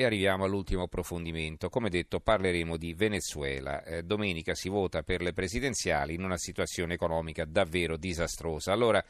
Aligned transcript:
E 0.00 0.04
arriviamo 0.04 0.44
all'ultimo 0.44 0.84
approfondimento. 0.84 1.68
Come 1.70 1.90
detto, 1.90 2.20
parleremo 2.20 2.76
di 2.76 2.94
Venezuela. 2.94 3.82
Eh, 3.82 4.04
domenica 4.04 4.54
si 4.54 4.68
vota 4.68 5.02
per 5.02 5.22
le 5.22 5.32
presidenziali 5.32 6.14
in 6.14 6.22
una 6.22 6.36
situazione 6.36 6.94
economica 6.94 7.44
davvero 7.44 7.96
disastrosa. 7.96 8.70
Allora, 8.72 9.04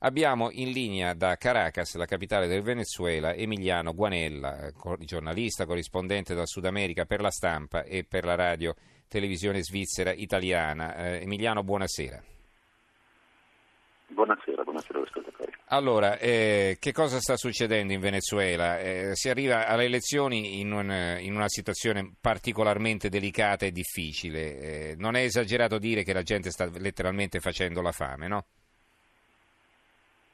abbiamo 0.00 0.50
in 0.50 0.72
linea 0.72 1.14
da 1.14 1.36
Caracas, 1.36 1.94
la 1.94 2.06
capitale 2.06 2.48
del 2.48 2.62
Venezuela, 2.62 3.34
Emiliano 3.34 3.94
Guanella, 3.94 4.72
giornalista, 4.98 5.64
corrispondente 5.64 6.34
dal 6.34 6.48
Sud 6.48 6.64
America 6.64 7.04
per 7.04 7.20
la 7.20 7.30
stampa 7.30 7.84
e 7.84 8.02
per 8.02 8.24
la 8.24 8.34
radio 8.34 8.74
televisione 9.06 9.62
svizzera 9.62 10.10
italiana. 10.12 10.96
Eh, 10.96 11.22
Emiliano, 11.22 11.62
buonasera. 11.62 12.20
Buonasera, 14.08 14.64
buonasera 14.64 15.02
ascoltatori. 15.02 15.45
Allora, 15.70 16.16
eh, 16.18 16.76
che 16.78 16.92
cosa 16.92 17.18
sta 17.18 17.36
succedendo 17.36 17.92
in 17.92 17.98
Venezuela? 17.98 18.78
Eh, 18.78 19.16
si 19.16 19.28
arriva 19.28 19.66
alle 19.66 19.86
elezioni 19.86 20.60
in, 20.60 20.70
un, 20.70 21.18
in, 21.18 21.34
una 21.34 21.48
situazione 21.48 22.14
particolarmente 22.20 23.08
delicata 23.08 23.66
e 23.66 23.72
difficile. 23.72 24.60
Eh, 24.60 24.94
non 24.96 25.16
è 25.16 25.22
esagerato 25.22 25.78
dire 25.78 26.04
che 26.04 26.12
la 26.12 26.22
gente 26.22 26.50
sta 26.50 26.70
letteralmente 26.78 27.40
facendo 27.40 27.82
la 27.82 27.90
fame, 27.90 28.28
no? 28.28 28.44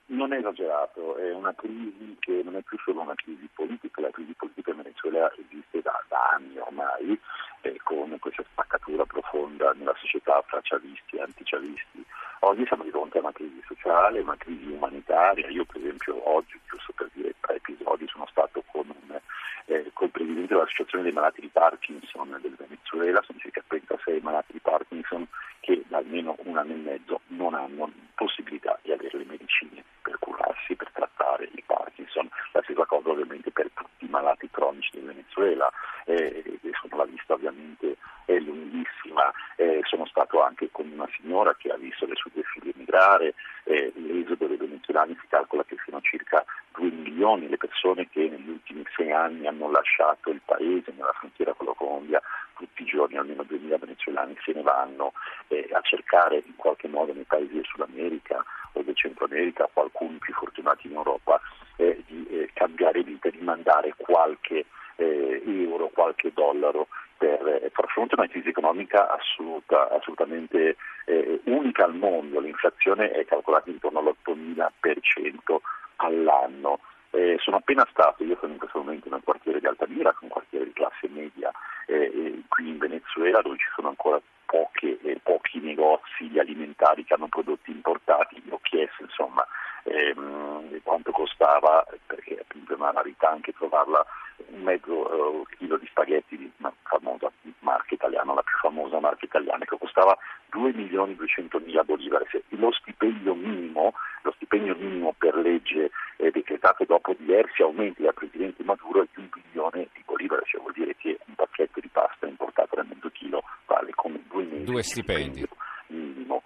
Non 0.09 0.35
è 0.35 0.37
esagerato, 0.37 1.17
è 1.17 1.33
una 1.33 1.55
crisi 1.55 2.15
che 2.21 2.43
non 2.45 2.57
è 2.57 2.61
più 2.61 2.77
solo 2.85 3.01
una 3.01 3.15
crisi 3.15 3.49
politica, 3.55 4.03
la 4.03 4.11
crisi 4.11 4.35
politica 4.35 4.73
in 4.73 4.83
Venezuela 4.83 5.33
esiste 5.33 5.81
da, 5.81 5.99
da 6.09 6.29
anni 6.35 6.59
ormai, 6.59 7.19
eh, 7.63 7.81
con 7.83 8.15
questa 8.19 8.45
spaccatura 8.51 9.07
profonda 9.07 9.73
nella 9.73 9.95
società 9.99 10.43
fra 10.47 10.61
chavisti 10.63 11.17
e 11.17 11.23
antichavisti. 11.23 12.05
Oggi 12.45 12.67
siamo 12.67 12.83
di 12.83 12.91
fronte 12.91 13.19
a 13.19 13.21
una 13.21 13.31
crisi 13.31 13.63
sociale, 13.65 14.19
una 14.19 14.37
crisi 14.37 14.67
umanitaria. 14.67 15.47
Io 15.49 15.65
per 15.65 15.77
esempio 15.77 16.29
oggi, 16.29 16.59
giusto 16.69 16.93
per 16.93 17.09
dire 17.13 17.35
tre 17.39 17.55
episodi, 17.55 18.05
sono 18.09 18.27
stato 18.29 18.65
con, 18.67 18.89
un, 18.89 19.21
eh, 19.67 19.91
con 19.93 20.07
il 20.07 20.13
presidente 20.13 20.53
dell'Associazione 20.53 21.05
dei 21.05 21.13
malati 21.13 21.41
di 21.41 21.47
Parkinson 21.47 22.37
del 22.43 22.57
Venezuela, 22.59 23.23
sono 23.23 23.39
circa 23.39 23.63
36 23.65 24.21
malati 24.23 24.55
di 24.55 24.59
Parkinson 24.59 25.25
che 25.61 25.85
da 25.87 25.99
almeno 25.99 26.35
un 26.43 26.57
anno 26.57 26.73
e 26.73 26.75
mezzo 26.93 27.21
non 27.29 27.55
hanno 27.55 27.91
possibilità 28.15 28.79
di 28.83 28.93
avere 28.93 29.19
le 29.19 29.25
medicine 29.25 29.83
per 30.03 30.19
curarsi, 30.19 30.77
per 30.77 30.91
trattare 30.93 31.49
il 31.53 31.63
Parkinson. 31.65 32.29
La 32.53 32.63
stessa 32.63 32.85
cosa 32.85 33.11
ovviamente 33.11 33.51
per 33.51 33.71
tutti 33.73 34.05
i 34.05 34.09
malati 34.09 34.49
cronici 34.51 34.91
del 34.93 35.07
Venezuela, 35.07 35.71
eh, 36.05 36.59
sono 36.81 36.97
la 36.97 37.05
lista 37.05 37.35
ovviamente 37.35 37.97
è 38.25 38.39
lunghissima, 38.39 39.33
eh, 39.57 39.81
sono 39.85 40.07
stato 40.07 40.43
anche 40.43 40.69
con 40.71 40.89
una 40.91 41.09
signora 41.17 41.55
che 41.57 41.71
ha 41.71 41.77
visto 41.77 42.07
le 42.07 42.15
sue 42.15 42.31
figlie 42.43 42.73
emigrare, 42.75 43.35
eh, 43.65 43.93
l'esodo 43.95 44.47
dei 44.47 44.57
venezuelani 44.57 45.17
si 45.21 45.27
calcola 45.29 45.65
che 45.65 45.77
siano 45.85 46.01
circa 46.03 46.45
2 46.75 46.91
milioni 46.91 47.49
le 47.49 47.57
persone 47.57 48.09
che 48.09 48.29
negli 48.29 48.49
ultimi 48.49 48.85
sei 48.97 49.13
anni 49.13 49.47
hanno 49.47 49.71
lasciato 49.71 50.31
il 50.31 50.41
paese 50.45 50.93
nella 50.97 51.13
frontiera 51.13 51.53
con 51.55 51.67
la 51.67 51.75
Colombia, 51.75 52.23
tutti 52.63 52.83
i 52.83 52.87
giorni 52.87 53.17
almeno 53.17 53.43
2.000 53.43 53.79
venezuelani 53.79 54.37
se 54.45 54.53
ne 54.53 54.63
vanno 54.63 55.13
eh, 55.49 55.69
a 55.73 55.81
cercare 55.81 56.43
in 56.47 56.55
qualche 56.57 56.87
modo 56.87 57.13
nei 57.13 57.25
paesi 57.25 57.55
del 57.55 57.65
Sud 57.65 57.81
America 57.81 58.45
o 58.75 58.83
del 58.83 58.97
Centro 58.97 59.25
America, 59.25 59.69
qualcuno 59.73 60.19
più 60.19 60.33
fortunati 60.33 60.87
in 60.87 60.95
Europa, 60.95 61.41
eh, 61.77 62.03
di 62.07 62.27
eh, 62.31 62.51
cambiare 62.55 63.03
vita, 63.03 63.29
di 63.31 63.41
mandare 63.41 63.95
qualche 63.97 64.67
eh, 64.97 65.43
euro, 65.45 65.89
qualche 65.89 66.33
dollaro 66.33 66.87
per 67.19 67.47
eh, 67.47 67.71
far 67.73 67.89
fronte 67.89 68.15
a 68.15 68.21
una 68.21 68.31
crisi 68.31 68.49
economica 68.49 69.11
assoluta, 69.11 69.91
assolutamente 69.91 70.77
eh, 71.07 71.41
unica 71.45 71.85
al 71.85 71.95
mondo. 71.95 72.41
L'inflazione 72.41 73.11
è 73.11 73.25
calcolata 73.25 73.71
intorno 73.71 73.99
all'8.000% 73.99 75.57
all'anno. 75.97 76.81
Eh, 77.15 77.37
sono 77.41 77.59
appena 77.59 77.87
stato, 77.91 78.25
io 78.25 78.39
sono 78.41 78.53
in 78.53 78.59
questo 78.59 78.79
momento 78.79 79.11
nel 79.11 79.21
quartiere 79.23 79.61
di 79.61 79.67
Altamira, 79.67 80.17
un 80.21 80.29
quartiere 80.29 80.65
di 80.65 80.73
classe 80.73 81.09
media 81.09 81.53
eh, 81.87 82.43
qui 82.49 82.69
in 82.69 82.79
Venezuela 82.79 83.43
dove 83.43 83.59
ci 83.59 83.69
sono 83.75 83.89
ancora 83.89 84.19
poche, 84.47 84.99
eh, 85.03 85.21
pochi 85.23 85.61
negozi 85.61 86.39
alimentari 86.39 87.05
che 87.05 87.13
hanno 87.13 87.29
prodotti 87.29 87.71
importati. 87.71 88.43
Io 88.47 88.55
ho 88.55 88.61
chiesto 88.63 89.03
insomma 89.03 89.47
ehm, 89.85 90.81
quanto 90.83 91.11
costava, 91.11 91.85
perché 92.07 92.39
appunto 92.41 92.73
è 92.73 92.77
una 92.77 92.93
rarità 92.93 93.31
anche 93.31 93.53
trovarla 93.53 94.05
un 94.49 94.63
mezzo 94.63 95.43
eh, 95.43 95.57
chilo 95.57 95.77
di 95.77 95.87
spaghetti 95.87 96.37
di 96.37 96.51
una 96.59 96.73
famosa 96.83 97.31
marca 97.61 97.95
italiana, 97.95 98.35
la 98.35 98.43
più 98.43 98.57
famosa 98.59 99.01
marca 99.01 99.25
italiana, 99.25 99.65
che 99.65 99.77
costava 99.79 100.17
2 100.51 100.73
milioni 100.73 101.15
200 101.15 101.61
mila 101.61 101.83
bolivare. 101.85 102.27
Lo 102.49 102.73
stipendio 102.73 103.35
minimo, 103.35 103.95
lo 104.23 104.33
stipendio 104.33 104.75
minimo 104.77 105.15
per 105.17 105.37
legge 105.37 105.91
eh, 106.23 106.31
decretato 106.31 106.85
dopo 106.85 107.15
diversi 107.19 107.63
aumenti 107.63 108.03
dal 108.03 108.15
Presidente 108.15 108.63
Maduro 108.63 109.03
è 109.03 109.07
di 109.15 109.21
un 109.21 109.29
milione 109.35 109.89
di 109.93 110.03
bolivare, 110.05 110.43
cioè 110.47 110.61
vuol 110.61 110.73
dire 110.73 110.95
che 110.97 111.19
un 111.27 111.35
pacchetto 111.35 111.81
di 111.81 111.89
pasta 111.89 112.27
importato 112.27 112.77
da 112.77 112.85
mezzo 112.85 113.11
chilo 113.11 113.43
vale 113.67 113.91
come 113.95 114.21
due 114.29 114.45
mesi 114.45 114.65
due 114.65 114.83
stipendi. 114.83 115.47
minimo. 115.89 116.43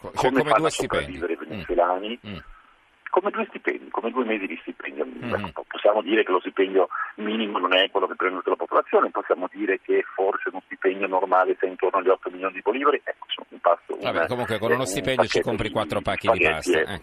Cioè, 0.00 0.12
come, 0.14 0.42
come 0.42 0.52
due 0.56 0.70
stipendi. 0.70 1.16
i 1.16 1.36
venezuelani? 1.36 2.18
Mm. 2.26 2.30
Mm 2.32 2.38
come 3.10 3.30
due 3.30 3.44
stipendi, 3.48 3.90
come 3.90 4.10
due 4.10 4.24
mesi 4.24 4.46
di 4.46 4.56
stipendio 4.62 5.04
minimo. 5.04 5.36
Mm. 5.36 5.50
Possiamo 5.66 6.00
dire 6.00 6.22
che 6.22 6.30
lo 6.30 6.38
stipendio 6.38 6.88
minimo 7.16 7.58
non 7.58 7.74
è 7.74 7.90
quello 7.90 8.06
che 8.06 8.14
prende 8.14 8.36
tutta 8.38 8.50
la 8.50 8.56
popolazione, 8.56 9.10
possiamo 9.10 9.48
dire 9.52 9.80
che 9.82 10.04
forse 10.14 10.48
uno 10.48 10.62
stipendio 10.64 11.08
normale 11.08 11.56
sia 11.58 11.68
intorno 11.68 11.98
agli 11.98 12.08
8 12.08 12.30
milioni 12.30 12.54
di 12.54 12.62
bolivare, 12.62 13.00
ecco, 13.02 13.26
sono 13.26 13.46
un 13.50 13.58
pasto. 13.58 13.96
Vabbè, 14.00 14.26
comunque 14.28 14.58
con 14.58 14.70
uno 14.70 14.84
stipendio 14.84 15.26
ci 15.26 15.40
compri 15.40 15.70
quattro 15.70 16.00
pacchi 16.00 16.30
di 16.30 16.44
pasta. 16.44 16.80
Eh. 16.80 17.00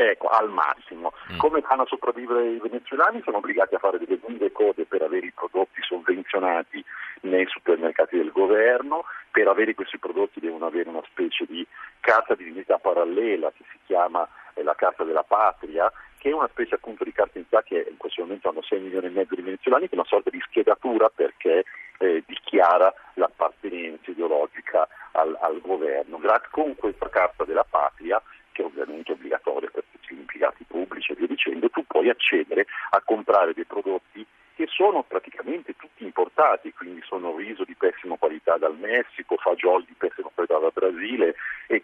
Ecco, 0.00 0.28
al 0.28 0.48
massimo. 0.48 1.12
Mm. 1.30 1.36
Come 1.36 1.60
fanno 1.60 1.82
a 1.82 1.86
sopravvivere 1.86 2.48
i 2.48 2.58
venezuelani? 2.58 3.20
Sono 3.22 3.36
obbligati 3.36 3.74
a 3.74 3.78
fare 3.78 3.98
delle 3.98 4.18
lunghe 4.26 4.50
code 4.50 4.86
per 4.86 5.02
avere 5.02 5.26
i 5.26 5.32
prodotti 5.32 5.82
sovvenzionati 5.82 6.82
nei 7.22 7.44
supermercati 7.46 8.16
del 8.16 8.32
governo, 8.32 9.04
per 9.30 9.46
avere 9.46 9.74
questi 9.74 9.98
prodotti 9.98 10.40
devono 10.40 10.64
avere 10.64 10.88
una 10.88 11.02
specie 11.04 11.44
di 11.44 11.66
carta 12.00 12.34
di 12.34 12.44
identità 12.44 12.78
parallela 12.78 13.52
che 13.54 13.62
si 13.70 13.78
chiama 13.84 14.26
eh, 14.54 14.62
la 14.62 14.74
Carta 14.74 15.04
della 15.04 15.22
Patria, 15.22 15.92
che 16.16 16.30
è 16.30 16.32
una 16.32 16.48
specie 16.48 16.76
appunto 16.76 17.04
di 17.04 17.12
carta 17.12 17.32
d'identità 17.34 17.62
che 17.62 17.86
in 17.90 17.98
questo 17.98 18.22
momento 18.22 18.48
hanno 18.48 18.62
6 18.62 18.80
milioni 18.80 19.06
e 19.06 19.10
mezzo 19.10 19.34
di 19.34 19.42
venezuelani, 19.42 19.84
che 19.84 19.96
è 19.96 19.98
una 19.98 20.08
sorta 20.08 20.30
di 20.30 20.40
schedatura 20.48 21.10
perché 21.10 21.64
eh, 21.98 22.22
dichiara 22.26 22.90
l'appartenenza 23.14 24.10
ideologica 24.10 24.88
al, 25.12 25.36
al 25.42 25.60
governo. 25.60 26.16
Grazie 26.16 26.48
con 26.50 26.74
questa 26.74 27.10
Carta 27.10 27.44
della 27.44 27.66
Patria 27.68 28.20
che 28.52 28.62
ovviamente 28.62 29.12
è 29.12 29.14
obbligatoria 29.14 29.70
per 29.72 29.84
tutti 29.90 30.14
gli 30.14 30.18
impiegati 30.18 30.64
pubblici 30.64 31.12
e 31.12 31.14
via 31.14 31.26
dicendo, 31.26 31.70
tu 31.70 31.84
puoi 31.86 32.10
accedere 32.10 32.66
a 32.90 33.00
comprare 33.04 33.54
dei 33.54 33.64
prodotti 33.64 34.26
che 34.54 34.66
sono 34.66 35.02
praticamente 35.02 35.74
tutti 35.76 36.04
importati, 36.04 36.74
quindi 36.74 37.00
sono 37.06 37.34
riso 37.34 37.64
di 37.64 37.74
pessima 37.74 38.16
qualità 38.18 38.58
dal 38.58 38.76
Messico, 38.76 39.36
fagioli 39.36 39.86
di 39.86 39.94
pessima 39.96 40.28
qualità 40.34 40.58
dal 40.58 40.72
Brasile 40.74 41.34
e 41.66 41.80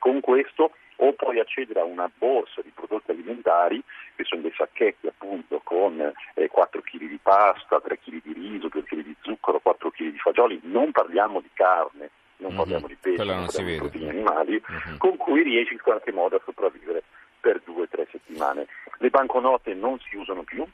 questo 0.56 0.72
o 0.99 1.12
puoi 1.12 1.39
accedere 1.39 1.81
a 1.81 1.84
una 1.84 2.11
borsa 2.17 2.62
di 2.62 2.72
prodotti 2.75 3.11
alimentari 3.11 3.83
che 4.15 4.25
sono 4.25 4.41
dei 4.41 4.53
sacchetti 4.56 5.06
appunto 5.06 5.61
con 5.62 6.00
eh, 6.34 6.49
4 6.49 6.81
kg 6.81 6.99
di 7.06 7.19
pasta, 7.22 7.81
3 7.81 7.99
kg 7.99 8.22
di 8.22 8.33
riso, 8.33 8.69
2 8.69 8.83
kg 8.83 9.03
di 9.03 9.15
zucchero, 9.21 9.61
4 9.61 9.91
kg 9.91 10.11
di 10.11 10.19
fagioli, 10.19 10.59
non 10.65 10.93
parliamo 10.93 11.41
di 11.41 11.50
carne, 11.53 12.11
non 12.39 12.49
mm-hmm. 12.49 12.59
parliamo 12.59 12.87
di 12.87 12.97
pesce, 12.99 13.25
non 13.25 13.45
parliamo 13.45 13.69
di 13.69 13.77
proteine 13.77 14.09
animali, 14.09 14.62
mm-hmm. 14.72 14.97
con 14.97 15.16
cui 15.19 15.43
riesci 15.43 15.75
in 15.75 15.83
qualche 15.83 16.12
modo 16.12 16.37
a 16.37 16.41
sopravvivere 16.43 17.03
per 17.41 17.61
due 17.62 17.83
o 17.83 17.89
tre 17.89 18.09
settimane. 18.11 18.66
Le 18.99 19.11
banconote 19.11 19.75
non 19.75 19.99
si 19.99 20.16
usano 20.16 20.45
più 20.45 20.66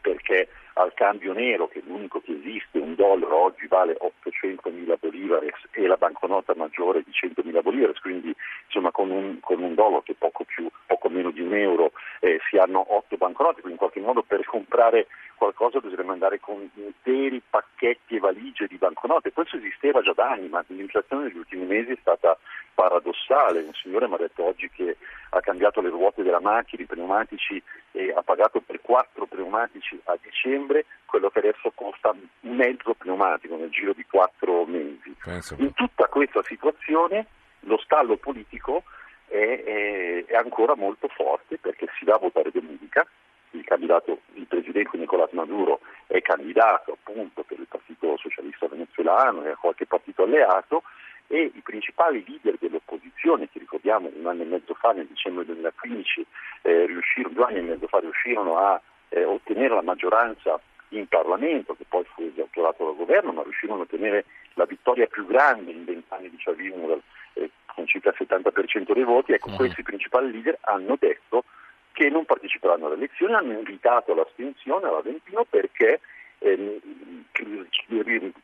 perché 0.00 0.48
al 0.74 0.94
cambio 0.94 1.32
nero, 1.32 1.68
che 1.68 1.80
è 1.80 1.82
l'unico 1.84 2.20
che 2.20 2.32
esiste, 2.32 2.78
un 2.78 2.94
dollaro 2.94 3.36
oggi 3.36 3.66
vale 3.66 3.96
800.000 4.00 4.94
bolivares 4.98 5.54
e 5.72 5.86
la 5.86 5.96
banconota 5.96 6.54
maggiore 6.54 7.02
di 7.02 7.10
100.000 7.10 7.62
bolivares, 7.62 7.98
quindi 8.00 8.34
insomma 8.66 8.90
con 8.90 9.10
un, 9.10 9.40
con 9.40 9.62
un 9.62 9.74
dollaro 9.74 10.02
che 10.02 10.12
è 10.12 10.16
poco, 10.16 10.44
più, 10.44 10.68
poco 10.86 11.08
meno 11.08 11.30
di 11.30 11.40
un 11.40 11.54
euro 11.54 11.92
eh, 12.20 12.38
si 12.48 12.56
hanno 12.56 12.84
otto 12.94 13.16
banconote, 13.16 13.60
quindi 13.60 13.72
in 13.72 13.78
qualche 13.78 14.00
modo 14.00 14.22
per 14.22 14.44
comprare 14.44 15.06
qualcosa 15.40 15.80
bisogna 15.80 16.12
andare 16.12 16.38
con 16.38 16.68
interi 16.74 17.40
pacchetti 17.48 18.16
e 18.16 18.18
valigie 18.18 18.66
di 18.66 18.76
banconote. 18.76 19.32
Questo 19.32 19.56
esisteva 19.56 20.02
già 20.02 20.12
da 20.12 20.32
anni, 20.32 20.48
ma 20.48 20.62
l'inflazione 20.66 21.24
negli 21.24 21.38
ultimi 21.38 21.64
mesi 21.64 21.92
è 21.92 21.98
stata 21.98 22.38
paradossale. 22.74 23.62
Un 23.62 23.72
signore 23.72 24.06
mi 24.06 24.14
ha 24.14 24.18
detto 24.18 24.44
oggi 24.44 24.68
che 24.68 24.98
ha 25.30 25.40
cambiato 25.40 25.80
le 25.80 25.88
ruote 25.88 26.22
della 26.22 26.40
macchina, 26.40 26.82
i 26.82 26.86
pneumatici 26.86 27.62
e 27.92 28.12
ha 28.14 28.22
pagato 28.22 28.60
per 28.60 28.80
quattro 28.82 29.09
pneumatici 29.40 29.98
a 30.04 30.18
dicembre 30.22 30.84
quello 31.06 31.30
che 31.30 31.38
adesso 31.38 31.72
costa 31.74 32.14
mezzo 32.40 32.94
pneumatico 32.94 33.56
nel 33.56 33.70
giro 33.70 33.92
di 33.92 34.04
quattro 34.04 34.64
mesi. 34.66 35.16
Penso. 35.22 35.56
In 35.58 35.72
tutta 35.72 36.06
questa 36.06 36.42
situazione 36.44 37.26
lo 37.60 37.78
stallo 37.78 38.16
politico 38.16 38.84
è, 39.26 39.36
è, 39.36 40.24
è 40.26 40.36
ancora 40.36 40.76
molto 40.76 41.08
forte 41.08 41.58
perché 41.58 41.86
si 41.98 42.04
va 42.04 42.14
a 42.14 42.18
votare 42.18 42.50
domenica 42.52 43.06
il 43.52 43.64
candidato, 43.64 44.20
il 44.34 44.46
presidente 44.46 44.96
Nicolás 44.96 45.32
Maduro 45.32 45.80
è 46.06 46.20
candidato 46.20 46.92
appunto 46.92 47.42
per 47.42 47.58
il 47.58 47.66
Partito 47.66 48.16
Socialista 48.16 48.68
Venezuelano 48.68 49.44
e 49.44 49.50
a 49.50 49.56
qualche 49.56 49.86
partito 49.86 50.22
alleato 50.22 50.84
e 51.32 51.50
i 51.54 51.60
principali 51.62 52.24
leader 52.26 52.56
dell'opposizione, 52.58 53.48
che 53.48 53.60
ricordiamo 53.60 54.10
un 54.12 54.26
anno 54.26 54.42
e 54.42 54.46
mezzo 54.46 54.74
fa, 54.74 54.90
nel 54.90 55.06
dicembre 55.06 55.44
2015, 55.44 56.26
eh, 56.62 56.86
riuscirono, 56.86 57.34
due 57.34 57.44
anni 57.44 57.58
e 57.58 57.62
mezzo 57.62 57.86
fa 57.86 58.00
riuscirono 58.00 58.56
a 58.56 58.80
eh, 59.10 59.24
ottenere 59.24 59.74
la 59.74 59.82
maggioranza 59.82 60.60
in 60.90 61.06
Parlamento, 61.06 61.74
che 61.74 61.84
poi 61.88 62.04
fu 62.14 62.22
esatturato 62.22 62.84
dal 62.84 62.96
governo, 62.96 63.32
ma 63.32 63.42
riuscirono 63.42 63.80
a 63.80 63.84
ottenere 63.84 64.24
la 64.54 64.64
vittoria 64.64 65.06
più 65.06 65.26
grande 65.26 65.70
in 65.70 65.84
vent'anni 65.84 66.30
di 66.30 66.36
chavismo 66.38 67.00
eh, 67.34 67.50
con 67.66 67.86
circa 67.86 68.10
il 68.10 68.26
70% 68.26 68.92
dei 68.92 69.04
voti, 69.04 69.32
ecco, 69.32 69.50
uh-huh. 69.50 69.56
questi 69.56 69.82
principali 69.82 70.32
leader 70.32 70.58
hanno 70.62 70.96
detto 70.98 71.44
che 71.92 72.08
non 72.08 72.24
parteciperanno 72.24 72.86
alle 72.86 72.94
elezioni, 72.94 73.34
hanno 73.34 73.52
invitato 73.52 74.12
all'astensione 74.12 74.86
all'Aventino 74.86 75.44
perché 75.48 76.00
eh, 76.38 76.80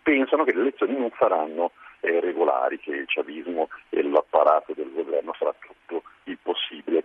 pensano 0.02 0.44
che 0.44 0.52
le 0.52 0.60
elezioni 0.60 0.96
non 0.96 1.10
saranno 1.18 1.72
eh, 2.00 2.20
regolari, 2.20 2.78
che 2.78 2.90
il 2.90 3.04
chavismo 3.06 3.68
e 3.88 4.02
l'apparato 4.02 4.72
del 4.74 4.92
governo 4.92 5.32
farà 5.32 5.54
tutto 5.58 6.02
il 6.24 6.38
possibile. 6.42 7.02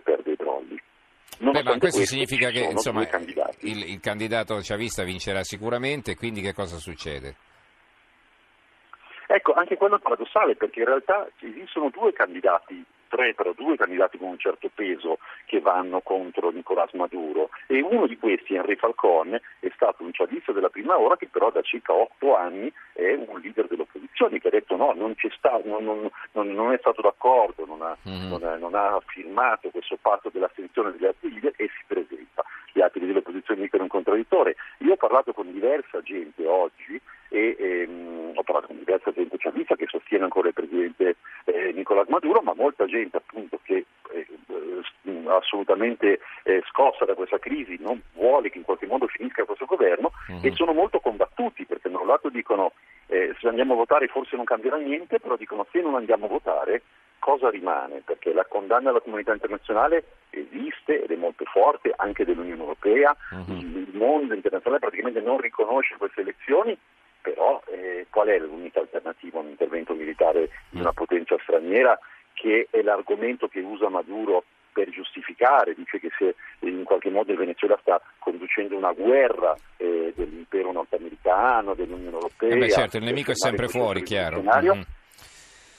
Beh, 1.50 1.62
ma 1.64 1.76
questo 1.76 2.04
significa 2.04 2.50
che 2.50 2.60
insomma, 2.60 3.02
il, 3.60 3.90
il 3.90 4.00
candidato 4.00 4.58
chavista 4.62 5.02
vincerà 5.02 5.42
sicuramente, 5.42 6.14
quindi 6.14 6.40
che 6.40 6.54
cosa 6.54 6.76
succede? 6.76 7.34
Ecco, 9.26 9.52
anche 9.54 9.76
quello 9.76 9.96
è 9.96 9.98
paradossale 9.98 10.54
perché 10.54 10.80
in 10.80 10.86
realtà 10.86 11.28
esistono 11.40 11.90
due 11.90 12.12
candidati 12.12 12.84
tre 13.12 13.34
però 13.34 13.52
due 13.52 13.76
candidati 13.76 14.16
con 14.16 14.28
un 14.28 14.38
certo 14.38 14.70
peso 14.74 15.18
che 15.44 15.60
vanno 15.60 16.00
contro 16.00 16.50
Nicolás 16.50 16.92
Maduro 16.92 17.50
e 17.66 17.82
uno 17.82 18.06
di 18.06 18.16
questi, 18.16 18.54
Henry 18.54 18.76
Falcone, 18.76 19.42
è 19.60 19.70
stato 19.74 20.02
un 20.02 20.12
chavista 20.12 20.52
della 20.52 20.70
prima 20.70 20.98
ora 20.98 21.18
che 21.18 21.28
però 21.30 21.50
da 21.50 21.60
circa 21.60 21.92
otto 21.92 22.34
anni 22.34 22.72
è 22.94 23.12
un 23.12 23.38
leader 23.40 23.66
dell'opposizione 23.66 24.38
che 24.38 24.48
ha 24.48 24.50
detto 24.50 24.76
no, 24.76 24.94
non, 24.96 25.14
stato, 25.36 25.68
non, 25.68 26.10
non, 26.32 26.48
non 26.54 26.72
è 26.72 26.78
stato 26.78 27.02
d'accordo, 27.02 27.64
ha, 27.80 27.96
mm-hmm. 28.08 28.58
non, 28.58 28.74
ha, 28.74 28.98
firmato 29.04 29.68
questo 29.68 29.98
patto 30.00 30.30
dell'astensione 30.32 30.92
degli 30.92 31.04
altri 31.04 31.30
leader 31.32 31.52
e 31.56 31.68
si 31.68 31.84
presenta. 31.86 32.42
Gli 32.72 32.80
altri 32.80 33.04
dell'opposizione 33.04 33.60
dicono 33.60 33.82
un 33.82 33.88
contraddittorio. 33.90 34.54
Io 34.78 34.94
ho 34.94 34.96
parlato 34.96 35.34
con 35.34 35.52
diversa 35.52 36.00
gente 36.00 36.46
oggi 36.46 36.98
e 37.28 37.56
ehm, 37.58 38.32
ho 38.34 38.42
parlato 38.42 38.68
con 38.68 38.78
diversa 38.78 39.12
gente 39.12 39.36
chavista 39.38 39.74
che 39.74 39.86
sostiene 39.86 40.24
ancora 40.24 40.48
il 40.48 40.54
presidente 40.54 41.16
Nicolás 41.72 42.08
Maduro, 42.08 42.40
ma 42.42 42.54
molta 42.54 42.86
gente 42.86 43.16
appunto 43.16 43.58
che 43.62 43.84
è 44.10 44.16
eh, 44.16 45.28
assolutamente 45.28 46.20
eh, 46.44 46.62
scossa 46.68 47.04
da 47.04 47.14
questa 47.14 47.38
crisi 47.38 47.78
non 47.80 48.00
vuole 48.14 48.50
che 48.50 48.58
in 48.58 48.64
qualche 48.64 48.86
modo 48.86 49.06
finisca 49.06 49.44
questo 49.44 49.64
governo 49.64 50.12
uh-huh. 50.28 50.40
e 50.42 50.52
sono 50.52 50.72
molto 50.72 51.00
combattuti 51.00 51.64
perché 51.64 51.90
da 51.90 51.98
un 51.98 52.06
lato 52.06 52.28
dicono 52.28 52.72
eh, 53.06 53.34
se 53.40 53.48
andiamo 53.48 53.74
a 53.74 53.76
votare 53.76 54.08
forse 54.08 54.36
non 54.36 54.44
cambierà 54.44 54.76
niente, 54.76 55.20
però 55.20 55.36
dicono 55.36 55.66
se 55.70 55.80
non 55.80 55.94
andiamo 55.94 56.26
a 56.26 56.28
votare 56.28 56.82
cosa 57.18 57.50
rimane? 57.50 58.02
Perché 58.04 58.32
la 58.32 58.44
condanna 58.44 58.88
della 58.88 59.00
comunità 59.00 59.32
internazionale 59.32 60.04
esiste 60.30 61.04
ed 61.04 61.10
è 61.10 61.16
molto 61.16 61.44
forte, 61.44 61.92
anche 61.96 62.24
dell'Unione 62.24 62.60
Europea, 62.60 63.16
uh-huh. 63.30 63.56
il 63.56 63.90
mondo 63.92 64.34
internazionale 64.34 64.80
praticamente 64.80 65.20
non 65.20 65.38
riconosce 65.38 65.96
queste 65.96 66.22
elezioni 66.22 66.76
però 67.22 67.62
eh, 67.68 68.06
qual 68.10 68.28
è 68.28 68.38
l'unica 68.38 68.80
alternativa 68.80 69.38
a 69.38 69.42
un 69.42 69.48
intervento 69.48 69.94
militare 69.94 70.50
di 70.68 70.80
una 70.80 70.92
potenza 70.92 71.36
straniera 71.42 71.98
che 72.34 72.66
è 72.70 72.82
l'argomento 72.82 73.48
che 73.48 73.60
usa 73.60 73.88
Maduro 73.88 74.44
per 74.72 74.88
giustificare, 74.90 75.74
dice 75.74 76.00
che 76.00 76.08
se 76.18 76.34
in 76.60 76.82
qualche 76.84 77.10
modo 77.10 77.30
il 77.30 77.38
Venezuela 77.38 77.78
sta 77.82 78.00
conducendo 78.18 78.76
una 78.76 78.92
guerra 78.92 79.54
eh, 79.76 80.12
dell'impero 80.16 80.72
nordamericano, 80.72 81.74
dell'Unione 81.74 82.16
Europea. 82.16 82.50
Eh 82.50 82.58
beh, 82.58 82.70
certo, 82.70 82.96
il 82.96 83.04
nemico 83.04 83.32
è 83.32 83.36
sempre 83.36 83.68
fuori, 83.68 84.02
chiaro. 84.02 84.42
Mm-hmm. 84.42 84.80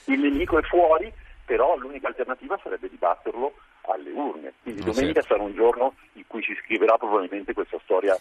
Il 0.04 0.20
nemico 0.20 0.58
è 0.58 0.62
fuori, 0.62 1.12
però 1.44 1.76
l'unica 1.76 2.06
alternativa 2.06 2.58
sarebbe 2.62 2.88
di 2.88 2.96
batterlo 2.96 3.54
alle 3.82 4.10
urne. 4.10 4.52
Quindi 4.62 4.80
eh, 4.80 4.84
domenica 4.84 5.20
certo. 5.20 5.34
sarà 5.34 5.42
un 5.42 5.54
giorno 5.54 5.94
in 6.12 6.24
cui 6.26 6.42
si 6.42 6.56
scriverà 6.62 6.96
probabilmente 6.96 7.52
questa 7.52 7.78
storia, 7.82 8.16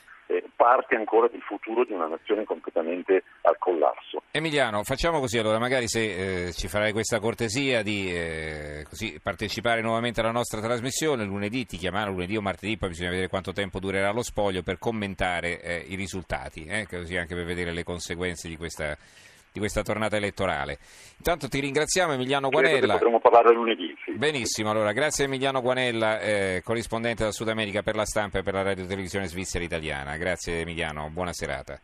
parte 0.64 0.96
ancora 0.96 1.28
del 1.28 1.42
futuro 1.42 1.84
di 1.84 1.92
una 1.92 2.08
nazione 2.08 2.46
completamente 2.46 3.26
al 3.42 3.58
collasso. 3.58 4.24
Emiliano, 4.32 4.82
facciamo 4.84 5.20
così 5.20 5.38
allora, 5.38 5.60
magari 5.60 5.90
se 5.90 6.46
eh, 6.46 6.54
ci 6.54 6.70
farai 6.70 6.94
questa 6.94 7.20
cortesia 7.20 7.84
di 7.84 8.10
eh, 8.10 8.86
così, 8.88 9.20
partecipare 9.22 9.82
nuovamente 9.82 10.22
alla 10.22 10.32
nostra 10.32 10.62
trasmissione, 10.62 11.26
lunedì 11.26 11.66
ti 11.66 11.76
chiameranno, 11.76 12.12
lunedì 12.12 12.38
o 12.38 12.42
martedì, 12.42 12.78
poi 12.78 12.90
bisogna 12.90 13.10
vedere 13.10 13.28
quanto 13.28 13.52
tempo 13.52 13.82
durerà 13.82 14.14
lo 14.14 14.24
spoglio 14.24 14.64
per 14.64 14.80
commentare 14.80 15.60
eh, 15.60 15.84
i 15.90 15.96
risultati, 15.96 16.64
eh, 16.64 16.88
così 16.88 17.18
anche 17.18 17.36
per 17.36 17.44
vedere 17.44 17.74
le 17.74 17.84
conseguenze 17.84 18.48
di 18.48 18.56
questa 18.56 18.98
di 19.54 19.60
questa 19.60 19.84
tornata 19.84 20.18
elettorale. 20.18 20.80
Intanto 21.18 21.48
ti 21.48 21.60
ringraziamo 21.60 22.14
Emiliano 22.14 22.50
Guanella. 22.50 22.94
Potremmo 22.94 23.22
parlare 23.22 23.54
lunedì. 23.54 23.96
Sì. 24.04 24.12
Benissimo, 24.14 24.72
allora 24.72 24.92
grazie 24.92 25.26
Emiliano 25.26 25.62
Guanella, 25.62 26.20
eh, 26.20 26.62
corrispondente 26.64 27.24
da 27.24 27.32
Sud 27.32 27.48
America 27.48 27.84
per 27.84 27.96
la 27.96 28.06
stampa 28.06 28.40
e 28.40 28.44
per 28.44 28.56
la 28.56 28.64
radio 28.64 28.86
televisione 28.86 29.28
svizzera 29.28 29.64
italiana. 29.64 30.18
Grazie 30.18 30.62
Emiliano, 30.62 31.10
buona 31.12 31.32
serata. 31.32 31.80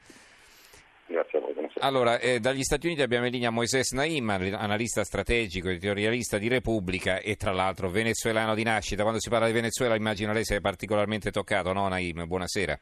Grazie 1.05 1.37
a 1.37 1.41
voi. 1.41 1.49
Allora, 1.81 2.19
eh, 2.19 2.41
dagli 2.41 2.63
Stati 2.63 2.87
Uniti 2.87 3.01
abbiamo 3.01 3.27
in 3.27 3.31
linea 3.31 3.51
Moises 3.51 3.91
Naim, 3.91 4.29
analista 4.29 5.05
strategico, 5.05 5.69
editorialista 5.69 6.37
di 6.37 6.49
Repubblica 6.49 7.19
e 7.19 7.35
tra 7.35 7.53
l'altro 7.53 7.89
venezuelano 7.89 8.53
di 8.53 8.63
nascita. 8.63 9.03
Quando 9.03 9.21
si 9.21 9.29
parla 9.29 9.45
di 9.47 9.53
Venezuela 9.53 9.95
immagino 9.95 10.33
lei 10.33 10.43
sia 10.43 10.59
particolarmente 10.59 11.31
toccato, 11.31 11.71
no 11.71 11.87
Naim? 11.87 12.25
Buonasera. 12.27 12.77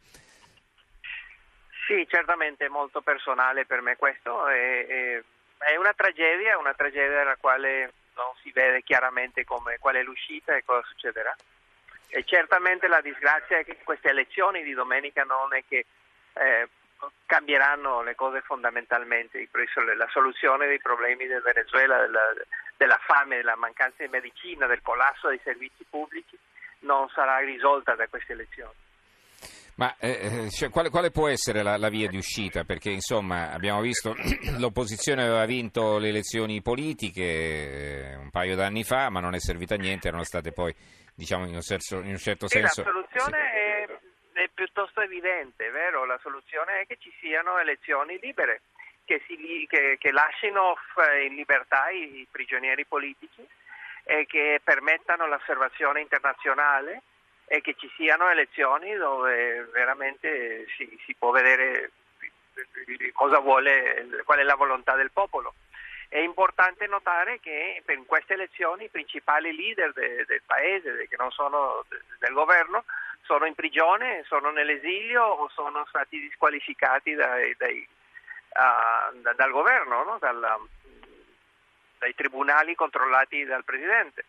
Sì, 1.88 2.06
certamente 2.10 2.66
è 2.66 2.68
molto 2.68 3.00
personale 3.00 3.66
per 3.66 3.80
me 3.80 3.96
questo, 3.96 4.46
è, 4.48 5.24
è, 5.58 5.76
una 5.78 5.94
tragedia, 5.94 6.58
una 6.58 6.74
tragedia 6.74 7.20
della 7.20 7.38
quale 7.38 7.94
non 8.14 8.34
si 8.42 8.52
vede 8.52 8.84
chiaramente 8.84 9.46
come, 9.46 9.78
qual 9.80 9.96
è 9.96 10.04
l'uscita 10.04 10.54
e 10.54 10.66
cosa 10.66 10.86
succederà. 10.86 11.34
E 12.10 12.26
certamente 12.26 12.88
la 12.88 13.00
disgrazia 13.00 13.60
è 13.60 13.64
che 13.64 13.78
queste 13.86 14.10
elezioni 14.10 14.64
di 14.64 14.74
domenica 14.74 15.24
non 15.24 15.54
è 15.54 15.64
che 15.66 15.86
eh, 16.34 16.68
cambieranno 17.26 18.02
le 18.02 18.16
cose 18.16 18.42
fondamentalmente, 18.42 19.48
la 19.96 20.10
soluzione 20.10 20.68
dei 20.68 20.82
problemi 20.82 21.26
del 21.26 21.42
Venezuela, 21.42 22.00
della, 22.00 22.34
della 22.76 23.00
fame, 23.02 23.38
della 23.38 23.56
mancanza 23.56 24.04
di 24.04 24.10
medicina, 24.10 24.68
del 24.68 24.82
collasso 24.82 25.30
dei 25.30 25.40
servizi 25.42 25.86
pubblici 25.90 26.38
non 26.80 27.08
sarà 27.10 27.38
risolta 27.38 27.96
da 27.96 28.08
queste 28.08 28.34
elezioni. 28.34 28.87
Ma 29.78 29.96
eh, 30.00 30.46
eh, 30.46 30.50
cioè, 30.50 30.70
quale, 30.72 30.90
quale, 30.90 31.12
può 31.12 31.28
essere 31.28 31.62
la, 31.62 31.78
la, 31.78 31.90
via 31.90 32.08
di 32.08 32.18
uscita? 32.18 32.64
Perché 32.64 32.90
insomma 32.90 33.52
abbiamo 33.52 33.80
visto 33.82 34.16
l'opposizione 34.58 35.22
aveva 35.22 35.46
vinto 35.46 36.00
le 36.00 36.10
elezioni 36.10 36.64
politiche 36.64 37.22
eh, 37.22 38.16
un 38.16 38.32
paio 38.32 38.56
d'anni 38.56 38.84
fa, 38.84 39.12
ma 39.12 39.20
non 39.20 39.36
è 39.36 39.40
servita 39.40 39.76
a 39.76 39.78
niente, 39.78 40.08
erano 40.08 40.24
state 40.24 40.52
poi, 40.52 40.74
diciamo 41.14 41.46
in 41.46 41.54
un, 41.54 41.62
senso, 41.62 42.00
in 42.00 42.10
un 42.10 42.18
certo 42.18 42.48
senso. 42.48 42.82
La 42.82 42.90
soluzione 42.90 43.52
sì. 43.52 44.40
è, 44.40 44.42
è, 44.42 44.50
piuttosto 44.52 45.02
evidente, 45.02 45.70
vero? 45.70 46.06
La 46.06 46.18
soluzione 46.24 46.82
è 46.82 46.88
che 46.88 46.98
ci 47.00 47.14
siano 47.20 47.60
elezioni 47.60 48.18
libere, 48.20 48.62
che, 49.06 49.22
si, 49.28 49.38
che, 49.70 49.98
che 50.00 50.12
lasciano 50.12 50.76
in 51.24 51.36
libertà 51.36 51.92
i, 51.92 52.22
i 52.22 52.28
prigionieri 52.32 52.84
politici 52.86 53.46
e 54.06 54.26
che 54.26 54.60
permettano 54.64 55.28
l'osservazione 55.28 56.02
internazionale 56.02 57.04
e 57.50 57.62
che 57.62 57.76
ci 57.78 57.90
siano 57.96 58.30
elezioni 58.30 58.94
dove 58.96 59.70
veramente 59.72 60.66
si, 60.76 61.00
si 61.06 61.16
può 61.16 61.32
vedere 61.32 61.92
cosa 63.14 63.40
vuole, 63.40 64.06
qual 64.26 64.40
è 64.40 64.44
la 64.44 64.56
volontà 64.56 64.96
del 64.96 65.12
popolo. 65.12 65.56
È 66.10 66.18
importante 66.18 66.88
notare 66.88 67.40
che 67.40 67.84
in 67.88 68.06
queste 68.06 68.34
elezioni 68.34 68.86
i 68.86 68.90
principali 68.90 69.56
leader 69.56 69.94
de, 69.94 70.26
del 70.26 70.42
paese, 70.46 71.08
che 71.08 71.16
non 71.18 71.32
sono 71.32 71.86
del 72.20 72.34
governo, 72.34 72.84
sono 73.24 73.46
in 73.46 73.56
prigione, 73.56 74.24
sono 74.26 74.52
nell'esilio 74.52 75.24
o 75.24 75.50
sono 75.50 75.86
stati 75.88 76.20
disqualificati 76.20 77.14
dai, 77.14 77.56
dai, 77.58 77.88
uh, 78.50 79.22
da, 79.22 79.34
dal 79.34 79.52
governo, 79.52 80.04
no? 80.04 80.18
Dalla, 80.20 80.58
dai 81.98 82.16
tribunali 82.16 82.76
controllati 82.76 83.44
dal 83.46 83.66
presidente 83.66 84.26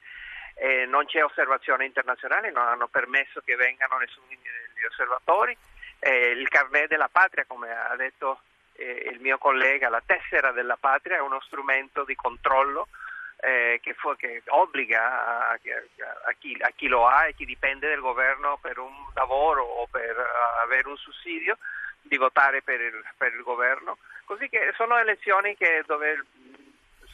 eh, 0.59 0.87
non 0.87 1.07
c'è 1.07 1.23
osservazione 1.23 1.85
internazionale, 1.85 2.51
non 2.51 2.67
hanno 2.67 2.89
permesso 2.89 3.41
che 3.45 3.55
vengano 3.55 3.99
nessuno 3.99 4.27
degli 4.29 4.85
osservatori. 4.85 5.57
Eh, 6.01 6.31
il 6.31 6.49
carnet 6.49 6.89
della 6.89 7.09
patria, 7.09 7.45
come 7.47 7.71
ha 7.71 7.95
detto 7.97 8.41
eh, 8.75 9.09
il 9.13 9.21
mio 9.21 9.39
collega, 9.39 9.89
la 9.89 10.03
tessera 10.05 10.53
della 10.53 10.77
patria 10.77 11.17
è 11.17 11.21
uno 11.21 11.41
strumento 11.41 12.05
di 12.05 12.15
controllo 12.15 12.89
eh, 13.41 13.79
che, 13.83 13.95
fu, 13.95 14.15
che, 14.17 14.43
obbliga 14.47 15.49
a, 15.49 15.51
a, 15.51 15.59
chi, 16.39 16.57
a, 16.61 16.71
chi, 16.75 16.89
lo 16.89 17.07
ha 17.07 17.27
e 17.27 17.35
chi 17.35 17.45
dipende 17.45 17.89
dal 17.89 18.01
governo 18.01 18.59
per 18.61 18.79
un 18.79 18.93
lavoro 19.15 19.63
o 19.63 19.87
per 19.87 20.17
avere 20.63 20.89
un 20.89 20.97
sussidio 20.97 21.57
di 22.03 22.17
votare 22.17 22.63
per 22.63 22.81
il, 22.81 23.01
per 23.17 23.33
il, 23.33 23.43
governo. 23.43 23.99
Così 24.25 24.49
che 24.49 24.73
sono 24.77 24.97
elezioni 24.97 25.57
che, 25.57 25.85
dove 25.87 26.25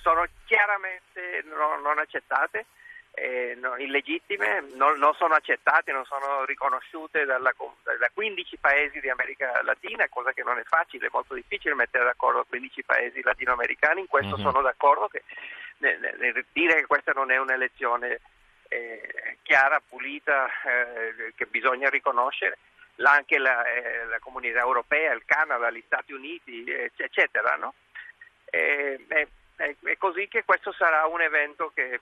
sono 0.00 0.26
chiaramente 0.46 1.42
no, 1.44 1.78
non 1.80 1.98
accettate 1.98 2.66
eh, 3.14 3.56
no, 3.60 3.76
illegittime, 3.76 4.64
non, 4.74 4.98
non, 4.98 5.14
sono 5.14 5.34
accettate, 5.34 5.92
non 5.92 6.04
sono 6.04 6.44
riconosciute 6.44 7.24
dalla, 7.24 7.54
da 7.82 8.10
15 8.12 8.56
paesi 8.58 9.00
di 9.00 9.08
America 9.08 9.62
Latina, 9.62 10.08
cosa 10.08 10.32
che 10.32 10.42
non 10.42 10.58
è 10.58 10.64
facile, 10.64 11.06
è 11.06 11.10
molto 11.12 11.34
difficile 11.34 11.74
mettere 11.74 12.04
d'accordo 12.04 12.44
15 12.48 12.82
paesi 12.82 13.22
latinoamericani, 13.22 14.00
in 14.00 14.08
questo 14.08 14.34
mm-hmm. 14.34 14.44
sono 14.44 14.62
d'accordo 14.62 15.08
che 15.08 15.22
nel, 15.78 16.16
nel 16.18 16.44
dire 16.52 16.74
che 16.74 16.86
questa 16.86 17.12
non 17.12 17.30
è 17.30 17.38
un'elezione 17.38 18.20
eh, 18.68 19.38
chiara, 19.42 19.80
pulita, 19.86 20.48
eh, 20.64 21.32
che 21.36 21.46
bisogna 21.46 21.88
riconoscere, 21.88 22.58
anche 22.96 23.38
la, 23.38 23.64
eh, 23.64 24.06
la, 24.06 24.18
comunità 24.18 24.60
europea, 24.60 25.12
il 25.12 25.24
Canada, 25.24 25.70
gli 25.70 25.82
Stati 25.86 26.12
Uniti, 26.12 26.64
eccetera. 26.96 27.54
No? 27.56 27.74
E, 28.46 29.04
è, 29.06 29.26
è, 29.56 29.96
così 29.98 30.26
che 30.26 30.44
questo 30.44 30.72
sarà 30.72 31.06
un 31.06 31.20
evento 31.20 31.70
che, 31.74 32.00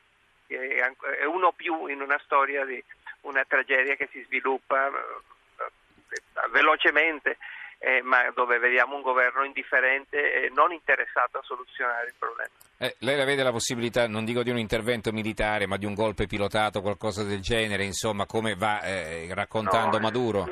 che, 0.52 0.94
è 1.21 1.25
uno 1.25 1.52
più 1.52 1.87
in 1.87 2.00
una 2.00 2.21
storia 2.25 2.64
di 2.64 2.82
una 3.23 3.44
tragedia 3.47 3.94
che 3.94 4.09
si 4.12 4.23
sviluppa 4.25 4.88
eh, 4.88 6.49
velocemente 6.50 7.37
eh, 7.85 8.00
ma 8.02 8.30
dove 8.32 8.59
vediamo 8.59 8.94
un 8.94 9.02
governo 9.02 9.42
indifferente 9.42 10.44
e 10.44 10.50
non 10.54 10.73
interessato 10.73 11.38
a 11.38 11.42
soluzionare 11.42 12.06
il 12.06 12.14
problema. 12.16 12.50
Eh, 12.78 12.94
lei 13.00 13.16
la 13.16 13.25
vede 13.25 13.42
la 13.42 13.50
possibilità, 13.50 14.06
non 14.06 14.25
dico 14.25 14.44
di 14.44 14.50
un 14.50 14.59
intervento 14.59 15.11
militare, 15.11 15.66
ma 15.66 15.76
di 15.76 15.85
un 15.85 15.94
golpe 15.94 16.26
pilotato, 16.26 16.80
qualcosa 16.80 17.25
del 17.25 17.40
genere, 17.40 17.82
insomma, 17.82 18.25
come 18.25 18.54
va 18.54 18.82
eh, 18.82 19.28
raccontando 19.35 19.97
no, 19.97 20.02
Maduro? 20.02 20.47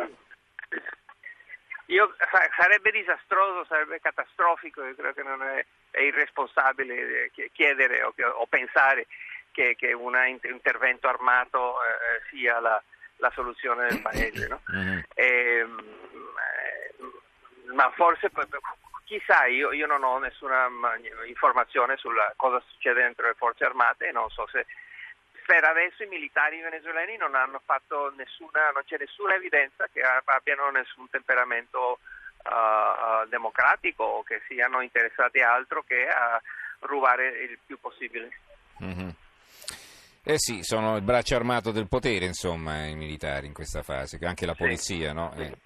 Io, 1.86 2.14
sarebbe 2.56 2.90
disastroso, 2.90 3.64
sarebbe 3.68 4.00
catastrofico, 4.00 4.84
io 4.84 4.94
credo 4.94 5.12
che 5.12 5.22
non 5.22 5.42
è, 5.42 5.64
è 5.90 6.00
irresponsabile 6.00 7.30
eh, 7.32 7.50
chiedere 7.52 8.02
o, 8.02 8.12
o 8.38 8.46
pensare 8.46 9.06
che, 9.60 9.76
che 9.76 9.92
un 9.92 10.16
intervento 10.42 11.06
armato 11.06 11.74
eh, 11.82 12.22
sia 12.30 12.58
la, 12.60 12.82
la, 13.16 13.30
soluzione 13.34 13.88
del 13.88 14.00
paese. 14.00 14.48
No? 14.48 14.60
Mm-hmm. 14.72 14.98
E, 15.14 15.26
ehm, 15.58 15.98
ma 17.74 17.90
forse 17.94 18.30
chissà, 19.04 19.44
io, 19.46 19.72
io, 19.72 19.86
non 19.86 20.02
ho 20.02 20.18
nessuna 20.18 20.68
informazione 21.26 21.96
su 21.96 22.08
cosa 22.36 22.62
succede 22.68 23.02
dentro 23.02 23.26
le 23.26 23.34
forze 23.34 23.64
armate 23.64 24.08
e 24.08 24.12
non 24.12 24.28
so 24.30 24.46
se 24.50 24.66
per 25.44 25.64
adesso 25.64 26.02
i 26.02 26.08
militari 26.08 26.60
venezuelani 26.60 27.16
non 27.16 27.34
hanno 27.34 27.60
fatto 27.64 28.12
nessuna, 28.16 28.70
non 28.72 28.82
c'è 28.84 28.96
nessuna 28.98 29.34
evidenza 29.34 29.88
che 29.92 30.00
abbiano 30.02 30.70
nessun 30.70 31.08
temperamento 31.10 31.98
uh, 32.44 33.28
democratico 33.28 34.04
o 34.04 34.22
che 34.22 34.42
siano 34.46 34.80
interessati 34.80 35.40
a 35.40 35.52
altro 35.52 35.82
che 35.82 36.08
a 36.08 36.40
rubare 36.80 37.28
il 37.28 37.58
più 37.66 37.78
possibile. 37.78 38.30
Mm-hmm. 38.82 39.10
Eh 40.22 40.34
sì, 40.36 40.62
sono 40.62 40.96
il 40.96 41.02
braccio 41.02 41.34
armato 41.34 41.70
del 41.70 41.88
potere, 41.88 42.26
insomma, 42.26 42.86
i 42.86 42.94
militari 42.94 43.46
in 43.46 43.54
questa 43.54 43.82
fase, 43.82 44.18
anche 44.22 44.44
la 44.44 44.54
polizia, 44.54 45.08
sì, 45.08 45.14
no? 45.14 45.32
Eh. 45.34 45.56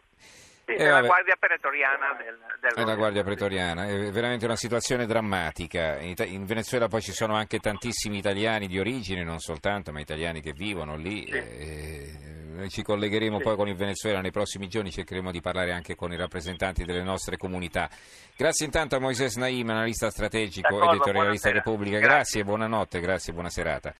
Sì, 0.66 0.72
è 0.72 0.88
la 0.88 1.02
guardia 1.02 1.36
pretoriana 1.38 2.16
del, 2.16 2.38
del 2.60 2.72
È 2.72 2.84
la 2.84 2.94
guardia 2.94 3.22
pretoriana, 3.22 3.86
è 3.86 4.10
veramente 4.10 4.46
una 4.46 4.56
situazione 4.56 5.04
drammatica. 5.04 5.98
In, 5.98 6.14
in, 6.18 6.46
Venezuela 6.46 6.88
poi 6.88 7.02
ci 7.02 7.12
sono 7.12 7.34
anche 7.34 7.58
tantissimi 7.58 8.16
italiani 8.16 8.66
di 8.66 8.78
origine, 8.78 9.24
non 9.24 9.40
soltanto, 9.40 9.92
ma 9.92 10.00
italiani 10.00 10.40
che 10.40 10.52
vivono 10.52 10.96
lì. 10.96 11.26
Sì. 11.26 11.36
Eh, 11.36 12.34
noi 12.54 12.70
ci 12.70 12.82
collegheremo 12.82 13.38
sì. 13.38 13.42
poi 13.42 13.56
con 13.56 13.68
il 13.68 13.74
Venezuela 13.74 14.20
nei 14.20 14.30
prossimi 14.30 14.68
giorni, 14.68 14.90
cercheremo 14.90 15.30
di 15.30 15.40
parlare 15.42 15.72
anche 15.72 15.96
con 15.96 16.12
i 16.12 16.16
rappresentanti 16.16 16.84
delle 16.84 17.02
nostre 17.02 17.36
comunità. 17.36 17.90
Grazie 18.34 18.64
intanto 18.64 18.96
a 18.96 19.00
Moises 19.00 19.36
Naim, 19.36 19.68
analista 19.68 20.08
strategico, 20.08 20.90
editorialista 20.90 21.50
Repubblica. 21.50 21.98
Grazie. 21.98 22.14
grazie, 22.14 22.44
buonanotte, 22.44 23.00
grazie, 23.00 23.32
buona 23.34 23.50
serata. 23.50 23.92